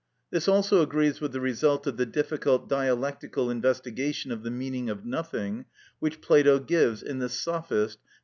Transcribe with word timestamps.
This 0.31 0.47
also 0.47 0.81
agrees 0.81 1.21
with 1.21 1.31
the 1.31 1.39
result 1.39 1.85
of 1.85 1.95
the 1.95 2.07
difficult 2.07 2.67
dialectical 2.67 3.51
investigation 3.51 4.31
of 4.31 4.41
the 4.41 4.49
meaning 4.49 4.89
of 4.89 5.05
nothing 5.05 5.65
which 5.99 6.21
Plato 6.21 6.57
gives 6.57 7.03
in 7.03 7.19
the 7.19 7.29
"Sophist" 7.29 7.99
(pp. 7.99 8.07